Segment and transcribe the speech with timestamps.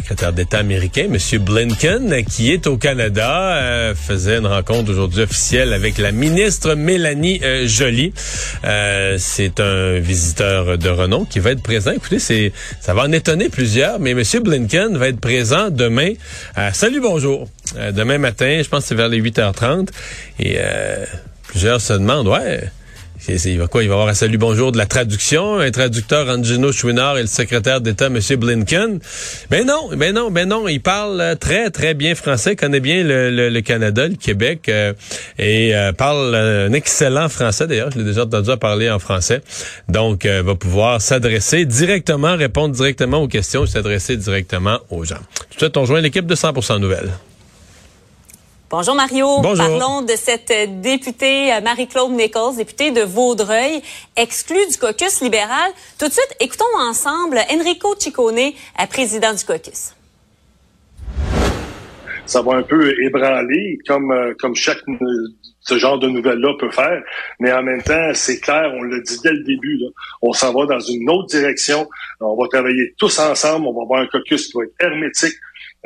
[0.00, 1.38] secrétaire d'État américain, M.
[1.40, 7.40] Blinken, qui est au Canada, euh, faisait une rencontre aujourd'hui officielle avec la ministre Mélanie
[7.44, 8.14] euh, Joly.
[8.64, 11.90] Euh, c'est un visiteur de renom qui va être présent.
[11.90, 14.22] Écoutez, c'est ça va en étonner plusieurs, mais M.
[14.42, 16.12] Blinken va être présent demain.
[16.72, 17.48] salut, bonjour.
[17.92, 19.88] demain matin, je pense que c'est vers les 8h30.
[20.38, 20.58] Et
[21.48, 22.70] plusieurs se demandent, ouais
[23.28, 23.82] il va quoi?
[23.82, 27.26] Il va avoir un salut bonjour de la traduction, un traducteur Angelo Chouinard et le
[27.26, 28.18] secrétaire d'État M.
[28.38, 28.98] Blinken.
[29.50, 30.68] Ben non, ben non, ben non.
[30.68, 34.94] Il parle euh, très, très bien français, connaît bien le, Canada, le Québec, euh,
[35.38, 37.90] et euh, parle un excellent français d'ailleurs.
[37.92, 39.42] Je l'ai déjà entendu parler en français.
[39.88, 45.16] Donc, va pouvoir s'adresser directement, répondre directement aux questions s'adresser directement aux gens.
[45.50, 47.10] Tout de suite, on joint l'équipe de 100% Nouvelles.
[48.70, 49.42] Bonjour Mario.
[49.42, 53.82] Parlons de cette députée euh, Marie-Claude Nichols, députée de Vaudreuil,
[54.16, 55.72] exclue du caucus libéral.
[55.98, 59.96] Tout de suite, écoutons ensemble Enrico Ciccone, euh, président du caucus.
[62.26, 64.84] Ça va un peu ébranler, comme euh, comme chaque
[65.62, 67.02] ce genre de nouvelles-là peut faire,
[67.40, 69.88] mais en même temps, c'est clair, on l'a dit dès le début, là,
[70.22, 71.88] on s'en va dans une autre direction.
[72.20, 75.34] On va travailler tous ensemble, on va avoir un caucus qui va être hermétique,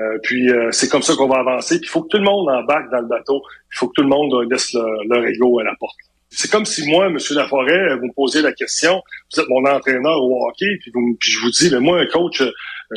[0.00, 1.78] euh, puis euh, c'est comme ça qu'on va avancer.
[1.78, 3.42] Puis il faut que tout le monde embarque dans le bateau.
[3.72, 5.96] Il faut que tout le monde laisse leur, ego à la porte.
[6.30, 7.18] C'est comme si moi, M.
[7.30, 9.00] Laforêt, vous me posiez la question,
[9.32, 12.40] vous êtes mon entraîneur au hockey, puis, vous, je vous dis, mais moi, un coach,
[12.40, 12.50] euh,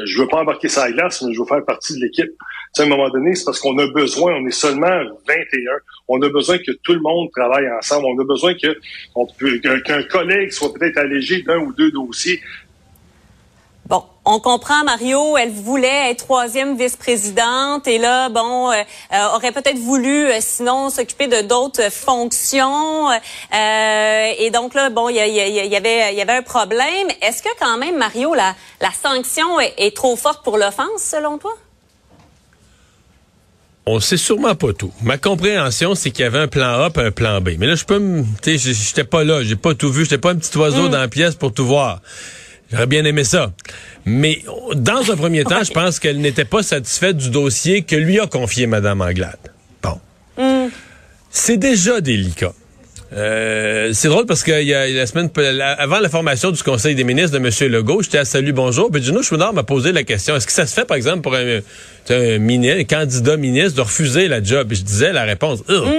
[0.06, 2.32] je veux pas embarquer sa glace, mais je veux faire partie de l'équipe.
[2.80, 5.72] à un moment donné, c'est parce qu'on a besoin, on est seulement 21,
[6.08, 10.52] on a besoin que tout le monde travaille ensemble, on a besoin que qu'un collègue
[10.52, 12.40] soit peut-être allégé d'un ou deux dossiers,
[13.88, 18.76] Bon, on comprend, Mario, elle voulait être troisième vice-présidente et là, bon, euh,
[19.14, 23.10] euh, aurait peut-être voulu, euh, sinon, s'occuper de d'autres fonctions.
[23.54, 27.08] et donc là, bon, il y, avait, il y avait un problème.
[27.22, 31.54] Est-ce que quand même, Mario, la, la sanction est, trop forte pour l'offense, selon toi?
[33.86, 34.92] On sait sûrement pas tout.
[35.02, 37.52] Ma compréhension, c'est qu'il y avait un plan A et un plan B.
[37.58, 40.18] Mais là, je peux me, tu sais, j'étais pas là, j'ai pas tout vu, j'étais
[40.18, 40.92] pas un petit oiseau mm.
[40.92, 42.02] dans la pièce pour tout voir.
[42.72, 43.54] J'aurais bien aimé ça.
[44.06, 44.44] Mais
[44.76, 48.28] dans un premier temps, je pense qu'elle n'était pas satisfaite du dossier que lui a
[48.28, 49.38] confié Mme Anglade.
[49.82, 50.00] Bon.
[50.38, 50.70] Hmm.
[51.30, 52.54] C'est déjà délicat.
[53.14, 55.30] Euh, c'est drôle parce que y a la semaine
[55.78, 57.72] avant la formation du Conseil des ministres de M.
[57.72, 60.68] Legault, j'étais à Salut Bonjour, puis Gino Chouinard m'a posé la question est-ce que ça
[60.68, 61.60] se fait par exemple pour un,
[62.10, 64.74] un, candidat ministre de refuser la job?
[64.74, 65.90] Et je disais la réponse hmm.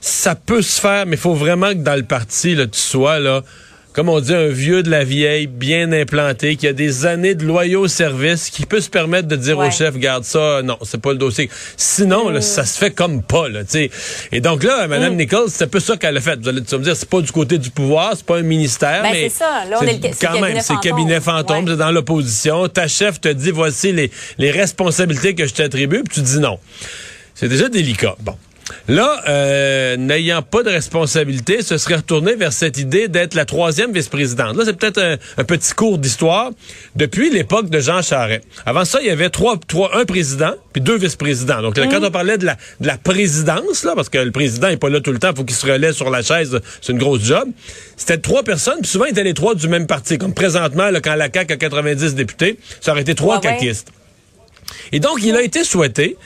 [0.00, 3.18] ça peut se faire, mais il faut vraiment que dans le parti là, tu sois
[3.18, 3.42] là
[3.92, 7.44] comme on dit, un vieux de la vieille, bien implanté, qui a des années de
[7.44, 11.12] loyaux services, qui peut se permettre de dire au chef, garde ça, non, c'est pas
[11.12, 11.50] le dossier.
[11.76, 12.40] Sinon, mm.
[12.40, 13.90] ça se fait comme pas, là, tu sais.
[14.30, 15.16] Et donc là, Mme mm.
[15.16, 16.38] Nichols, c'est un peu ça qu'elle a fait.
[16.40, 19.10] Vous allez me dire, c'est pas du côté du pouvoir, c'est pas un ministère, ben,
[19.12, 19.64] mais c'est ça.
[19.68, 22.68] Là, on est, le, quand même, c'est cabinet fantôme, c'est dans l'opposition.
[22.68, 26.58] Ta chef te dit, voici les, les responsabilités que je t'attribue, puis tu dis non.
[27.34, 28.16] C'est déjà délicat.
[28.20, 28.36] Bon.
[28.88, 33.92] Là, euh, n'ayant pas de responsabilité, ce serait retourné vers cette idée d'être la troisième
[33.92, 34.56] vice-présidente.
[34.56, 36.50] Là, c'est peut-être un, petit cours d'histoire.
[36.96, 38.44] Depuis l'époque de Jean Charest.
[38.66, 41.62] Avant ça, il y avait trois, trois, un président puis deux vice-présidents.
[41.62, 44.76] Donc, quand on parlait de la, de la présidence, là, parce que le président est
[44.76, 47.22] pas là tout le temps, faut qu'il se relaie sur la chaise, c'est une grosse
[47.22, 47.48] job.
[47.96, 50.18] C'était trois personnes, puis souvent, ils étaient les trois du même parti.
[50.18, 53.72] Comme présentement, là, quand la CAQ a 90 députés, ça aurait été trois ouais,
[54.92, 56.16] Et donc, il a été souhaité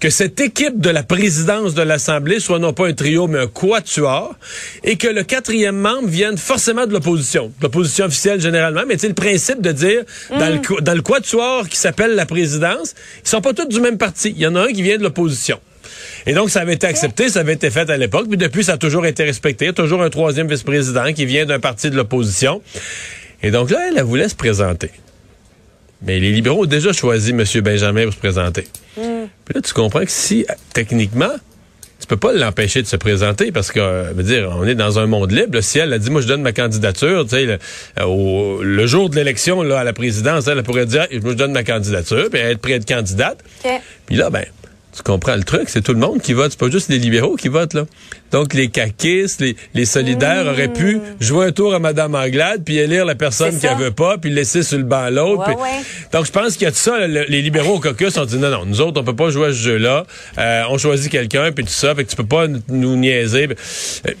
[0.00, 3.46] que cette équipe de la présidence de l'Assemblée soit non pas un trio, mais un
[3.46, 4.34] quatuor,
[4.82, 7.52] et que le quatrième membre vienne forcément de l'opposition.
[7.60, 10.80] L'opposition officielle généralement, mais c'est le principe de dire, dans, le, mm.
[10.80, 12.94] dans le quatuor qui s'appelle la présidence,
[13.24, 14.30] ils sont pas tous du même parti.
[14.34, 15.60] Il y en a un qui vient de l'opposition.
[16.26, 18.72] Et donc, ça avait été accepté, ça avait été fait à l'époque, puis depuis, ça
[18.72, 19.72] a toujours été respecté.
[19.72, 22.62] Toujours un troisième vice-président qui vient d'un parti de l'opposition.
[23.42, 24.90] Et donc là, elle, elle voulait se présenter.
[26.02, 27.44] Mais les libéraux ont déjà choisi M.
[27.62, 28.66] Benjamin pour se présenter.
[28.96, 29.09] Hmm.
[29.54, 31.32] Là, tu comprends que si, techniquement,
[32.00, 34.98] tu peux pas l'empêcher de se présenter parce que, euh, veut dire, on est dans
[34.98, 35.60] un monde libre.
[35.60, 37.58] Si elle a dit, moi, je donne ma candidature, tu sais, le,
[37.98, 41.52] euh, le, jour de l'élection, là, à la présidence, elle, pourrait dire, moi, je donne
[41.52, 43.38] ma candidature, puis être prête candidate.
[44.06, 44.44] Puis là, ben,
[44.96, 45.68] Tu comprends le truc?
[45.68, 46.50] C'est tout le monde qui vote.
[46.50, 47.84] C'est pas juste les libéraux qui votent, là.
[48.32, 51.02] Donc, les caquistes, les, les solidaires auraient pu Mmh.
[51.20, 53.74] jouer un tour à Mme Anglade, puis élire la personne ça.
[53.74, 55.46] veut pas, puis laisser sur le banc l'autre.
[55.48, 55.84] Ouais, puis- ouais.
[56.12, 57.06] Donc, je pense qu'il y a de ça.
[57.06, 59.46] le- les libéraux au caucus ont dit non, non, nous autres, on peut pas jouer
[59.48, 60.06] à ce jeu-là.
[60.38, 61.94] Euh, on choisit quelqu'un, puis tout ça.
[61.94, 63.48] Fait que tu peux pas nous niaiser.
[64.08, 64.12] Euh,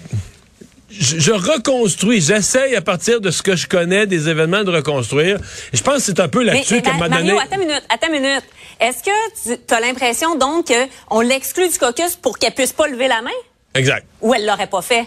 [0.92, 5.38] je, je reconstruis, j'essaye à partir de ce que je connais des événements de reconstruire.
[5.72, 7.40] Je pense que c'est un peu là-dessus qu'à un Ma- moment Mario, donné...
[7.42, 8.42] attends une minute, attends une minute.
[8.80, 10.72] Est-ce que tu as l'impression donc
[11.08, 13.30] qu'on l'exclut du caucus pour qu'elle puisse pas lever la main?
[13.74, 14.06] Exact.
[14.20, 15.06] ou elle l'aurait pas fait?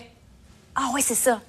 [0.76, 1.42] Ah oui, c'est ça.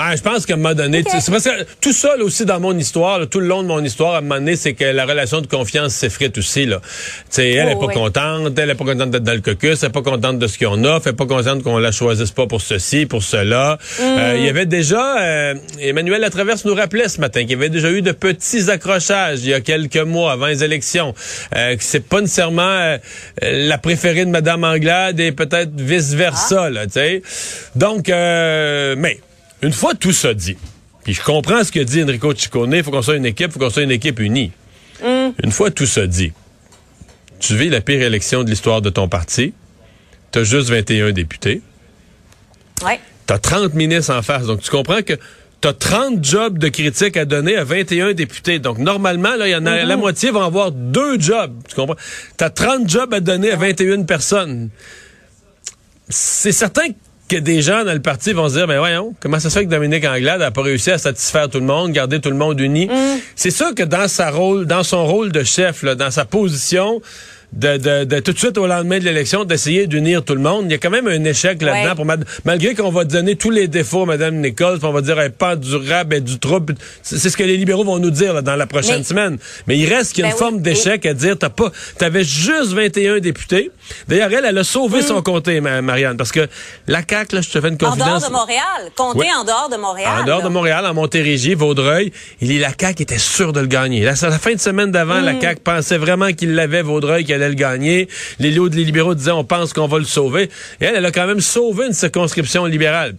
[0.00, 2.58] Ben, je pense qu'à un moment donné, c'est parce que tout ça là, aussi dans
[2.58, 4.84] mon histoire, là, tout le long de mon histoire, à un moment donné, c'est que
[4.84, 6.64] la relation de confiance s'effrite aussi.
[6.64, 6.80] Là.
[6.80, 6.88] Tu
[7.28, 7.94] sais, elle est Oh, pas oui.
[7.94, 10.58] contente, elle est pas contente d'être dans le caucus, elle est pas contente de ce
[10.58, 13.78] qu'on a, elle est pas contente qu'on la choisisse pas pour ceci, pour cela.
[13.98, 14.02] Mm.
[14.02, 17.68] Euh, Il y avait déjà, euh, Emmanuel Latraverse nous rappelait ce matin qu'il y avait
[17.68, 21.14] déjà eu de petits accrochages il y a quelques mois avant les élections,
[21.54, 22.96] euh, que c'est pas nécessairement euh,
[23.42, 26.64] la préférée de Madame Anglade et peut-être vice versa.
[26.64, 26.70] Ah.
[26.70, 27.22] Là, tu sais.
[27.76, 29.18] Donc, euh, mais
[29.62, 30.56] une fois tout ça dit,
[31.04, 33.52] puis je comprends ce que dit Enrico Ciccone, il faut qu'on soit une équipe, il
[33.52, 34.52] faut qu'on soit une équipe unie.
[35.02, 36.32] Une fois tout ça dit,
[37.38, 39.54] tu vis la pire élection de l'histoire de ton parti,
[40.30, 41.62] t'as juste 21 députés,
[42.84, 43.00] Ouais.
[43.26, 45.14] t'as 30 ministres en face, donc tu comprends que
[45.60, 48.58] t'as 30 jobs de critique à donner à 21 députés.
[48.58, 51.96] Donc normalement, là, il y en a la moitié vont avoir deux jobs, tu comprends?
[52.38, 54.70] T'as 30 jobs à donner à 21 personnes.
[56.08, 56.94] C'est certain que
[57.36, 59.70] des gens dans le parti vont se dire, ben voyons, comment ça se fait que
[59.70, 62.88] Dominique Anglade n'a pas réussi à satisfaire tout le monde, garder tout le monde uni?
[63.36, 67.00] C'est sûr que dans sa rôle, dans son rôle de chef, là, dans sa position,
[67.52, 70.66] de, de, de tout de suite au lendemain de l'élection, d'essayer d'unir tout le monde,
[70.66, 71.90] il y a quand même un échec là-dedans.
[71.90, 72.16] Ouais.
[72.16, 75.32] pour malgré qu'on va donner tous les défauts à Mme Nichols, on va dire elle
[75.32, 76.74] pas durable, est du trouble.
[77.02, 79.38] C'est ce que les libéraux vont nous dire là, dans la prochaine Mais- semaine.
[79.66, 81.72] Mais il reste qu'il y a Ben une oui, forme d'échec à dire t'as pas,
[81.98, 83.70] t'avais juste 21 députés.
[84.08, 86.46] D'ailleurs, elle, elle a sauvé son comté, Ma- Marianne, parce que
[86.86, 88.26] la CAQ, là, je te fais une En dehors confidence.
[88.28, 88.60] de Montréal.
[89.16, 89.26] Ouais.
[89.36, 90.10] en dehors de Montréal.
[90.20, 90.48] En dehors de.
[90.48, 94.02] Montréal, en Montérégie, Vaudreuil, il est la CAQ était sûr de le gagner.
[94.02, 95.24] La, la fin de semaine d'avant, Mm.
[95.24, 98.08] la CAQ pensait vraiment qu'il l'avait, Vaudreuil, qu'il allait le gagner.
[98.38, 100.50] Les, li- les libéraux disaient, on pense qu'on va le sauver.
[100.80, 103.14] Et elle, elle a quand même sauvé une circonscription libérale.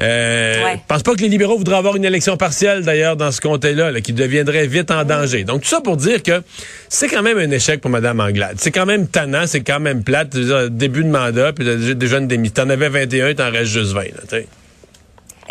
[0.00, 0.80] Euh, Ouais.
[0.88, 4.00] Pense pas que les libéraux voudraient avoir une élection partielle, d'ailleurs, dans ce comté-là, là,
[4.00, 5.44] qui deviendrait vite en danger.
[5.44, 6.42] Donc, tout ça pour dire que
[6.88, 8.56] c'est quand même un échec pour Mme Anglade.
[8.60, 10.30] C'est quand même tannant, c'est quand même plate.
[10.36, 11.64] Dire, Début de mandat, puis
[11.94, 12.50] déjà une démis.
[12.50, 14.02] T'en avais 21, t'en restes juste 20.
[14.02, 14.46] Là, tu sais.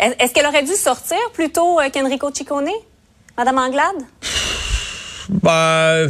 [0.00, 2.68] Est- Est-ce qu'elle aurait dû sortir plutôt euh, qu'Enrico Ciccone?
[3.36, 3.96] Madame Anglade?
[5.28, 6.08] Ben,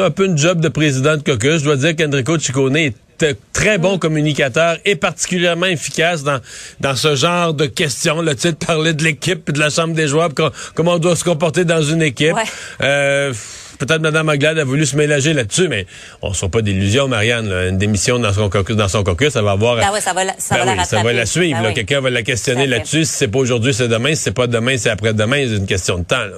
[0.00, 1.58] un peu une job de président de caucus.
[1.60, 6.40] Je dois dire qu'Enrico Ciccone est un très bon communicateur et particulièrement efficace dans,
[6.80, 8.20] dans ce genre de questions.
[8.20, 10.30] Là, tu sais, de parler de l'équipe et de la chambre des joueurs,
[10.74, 12.34] comment on doit se comporter dans une équipe.
[12.34, 12.42] Ouais.
[12.80, 13.32] Euh,
[13.78, 15.86] Peut-être Mme Anglade a voulu se mélanger là-dessus, mais
[16.20, 17.48] on ne soit pas d'illusions, Marianne.
[17.48, 17.66] là.
[17.66, 19.74] Une démission dans son caucus, dans son caucus, ça va avoir...
[19.76, 21.12] Ben ouais, ça va la- ça va la oui, ça va rattraper.
[21.16, 21.60] la suivre.
[21.62, 21.74] Ben oui.
[21.74, 23.04] Quelqu'un va la questionner là-dessus.
[23.06, 24.14] Si c'est pas aujourd'hui, c'est demain.
[24.14, 25.44] Si c'est pas demain, c'est après-demain.
[25.48, 26.18] C'est une question de temps.
[26.24, 26.36] Là.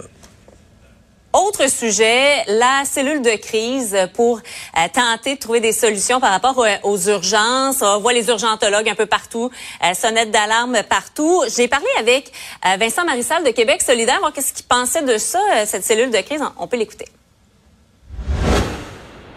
[1.35, 6.63] Autre sujet, la cellule de crise pour euh, tenter de trouver des solutions par rapport
[6.63, 7.83] euh, aux urgences.
[7.83, 9.51] On voit les urgentologues un peu partout,
[9.83, 11.43] euh, sonnettes d'alarme partout.
[11.57, 12.31] J'ai parlé avec
[12.65, 16.19] euh, Vincent Marissal de Québec solidaire, voir qu'est-ce qu'il pensait de ça, cette cellule de
[16.19, 16.41] crise.
[16.57, 17.07] On peut l'écouter.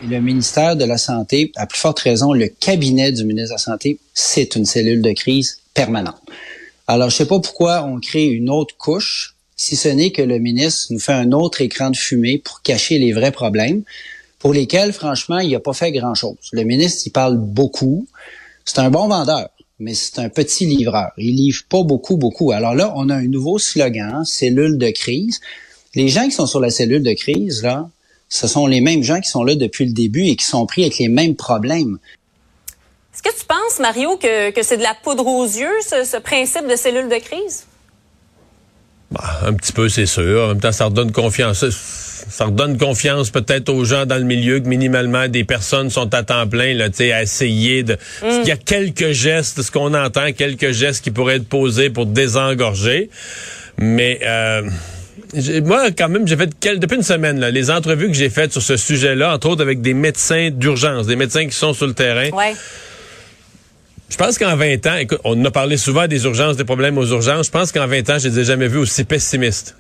[0.03, 3.57] Le ministère de la Santé, à plus forte raison, le cabinet du ministre de la
[3.57, 6.21] Santé, c'est une cellule de crise permanente.
[6.85, 10.37] Alors, je sais pas pourquoi on crée une autre couche, si ce n'est que le
[10.37, 13.83] ministre nous fait un autre écran de fumée pour cacher les vrais problèmes,
[14.37, 16.37] pour lesquels, franchement, il n'a pas fait grand-chose.
[16.51, 18.07] Le ministre, il parle beaucoup.
[18.65, 21.11] C'est un bon vendeur, mais c'est un petit livreur.
[21.17, 22.51] Il livre pas beaucoup, beaucoup.
[22.51, 25.39] Alors là, on a un nouveau slogan, cellule de crise.
[25.95, 27.89] Les gens qui sont sur la cellule de crise, là,
[28.29, 30.83] ce sont les mêmes gens qui sont là depuis le début et qui sont pris
[30.83, 31.97] avec les mêmes problèmes.
[33.13, 36.75] Est-ce que tu penses, Mario, que, c'est de la poudre aux yeux, ce principe de
[36.75, 37.65] cellule de crise?
[39.11, 40.43] Bah, un petit peu, c'est sûr.
[40.43, 41.65] En même temps, ça redonne confiance.
[42.29, 46.23] Ça redonne confiance peut-être aux gens dans le milieu que minimalement des personnes sont à
[46.23, 47.95] temps plein là, tu sais, à essayer de.
[48.23, 52.05] Il y a quelques gestes, ce qu'on entend, quelques gestes qui pourraient être posés pour
[52.05, 53.09] désengorger.
[53.77, 54.63] Mais euh,
[55.63, 58.51] moi, quand même, j'ai fait quel- depuis une semaine là, les entrevues que j'ai faites
[58.51, 61.93] sur ce sujet-là, entre autres avec des médecins d'urgence, des médecins qui sont sur le
[61.93, 62.29] terrain.
[62.31, 62.53] Ouais.
[64.09, 67.05] Je pense qu'en 20 ans, écoute, on a parlé souvent des urgences, des problèmes aux
[67.05, 67.47] urgences.
[67.47, 69.75] Je pense qu'en 20 ans, je les ai jamais vus aussi pessimistes.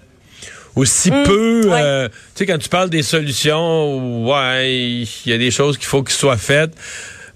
[0.75, 1.81] Aussi peu, ouais.
[1.81, 5.87] euh, tu sais, quand tu parles des solutions, ouais, il y a des choses qu'il
[5.87, 6.71] faut qu'ils soient faites.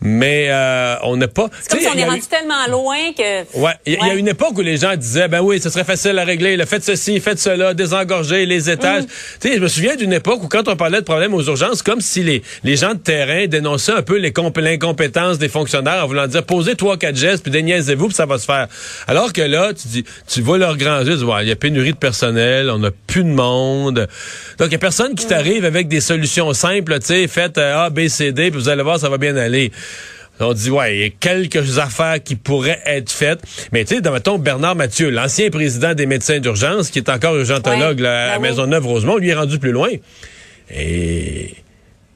[0.03, 1.48] Mais euh, on n'a pas...
[1.62, 3.58] C'est comme si on est rendu tellement loin que...
[3.58, 6.17] Ouais, il y, a une époque où les gens disaient, ben oui, ce serait facile
[6.17, 9.03] à régler, le faites ceci, faites cela, désengorger les étages.
[9.03, 9.08] Mm.
[9.39, 11.84] Tu sais, je me souviens d'une époque où quand on parlait de problèmes aux urgences,
[11.84, 16.25] comme si les, les gens de terrain dénonçaient un peu l'incompétence des fonctionnaires en voulant
[16.25, 18.67] dire, posez trois, quatre gestes, puis déniaisez-vous, puis ça va se faire.
[19.08, 21.98] Alors que là, tu dis, tu vois leurs grands yeux, il y a pénurie de
[21.98, 24.08] personnel, on n'a plus de monde.
[24.58, 25.29] Donc, il y a personne qui mm.
[25.29, 28.70] t'arrive avec des solutions simples, tu sais, faites euh, A, B, C, D, puis vous
[28.70, 29.72] allez voir, ça va bien aller.
[30.42, 33.42] On dit, ouais, il y a quelques affaires qui pourraient être faites.
[33.72, 37.36] Mais tu sais, dans mettons, Bernard Mathieu, l'ancien président des médecins d'urgence, qui est encore
[37.36, 39.90] urgentologue à ben Maisonneuve-Rosemont, lui est rendu plus loin.
[40.74, 41.56] Et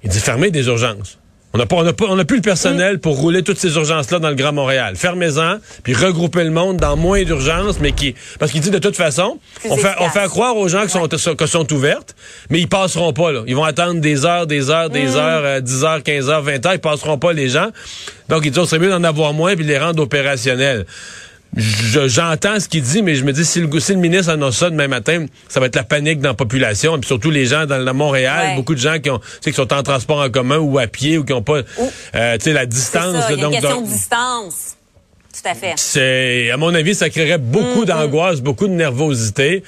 [0.04, 1.20] il dit fermer des urgences.
[1.56, 3.78] On n'a pas, on a pas, on a plus le personnel pour rouler toutes ces
[3.78, 4.98] urgences-là dans le Grand Montréal.
[4.98, 8.98] Fermez-en, puis regrouper le monde dans moins d'urgences, mais qui, parce qu'il dit de toute
[8.98, 12.14] façon, on fait, on fait croire aux gens qui sont, que sont ouvertes,
[12.50, 13.44] mais ils passeront pas, là.
[13.48, 15.16] Ils vont attendre des heures, des heures, des mm.
[15.16, 17.70] heures, 10 euh, heures, 15 heures, 20 heures, ils passeront pas les gens.
[18.28, 20.86] Donc, il dit, on serait mieux d'en avoir moins puis les rendre opérationnels
[21.56, 24.70] j'entends ce qu'il dit, mais je me dis, si le, si le ministre annonce ça
[24.70, 27.66] demain matin, ça va être la panique dans la population, et puis surtout les gens
[27.66, 30.78] dans, le Montréal, beaucoup de gens qui ont, qui sont en transport en commun ou
[30.78, 31.62] à pied ou qui n'ont pas,
[32.16, 33.16] euh, la distance.
[33.26, 34.76] A une question de distance.
[35.34, 35.74] Tout à fait.
[35.76, 37.88] C'est, à mon avis, ça créerait beaucoup mm-hmm.
[37.88, 39.64] d'angoisse, beaucoup de nervosité.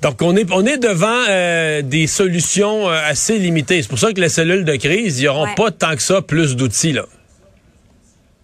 [0.00, 3.82] Donc, on est, on est devant euh, des solutions euh, assez limitées.
[3.82, 6.56] C'est pour ça que les cellules de crise, ils n'auront pas tant que ça plus
[6.56, 7.06] d'outils, là.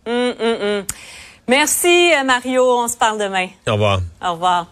[0.07, 0.85] Mm, mm,
[1.49, 2.63] Merci, Mario.
[2.63, 3.49] On se parle demain.
[3.67, 4.01] Au revoir.
[4.23, 4.67] Au revoir.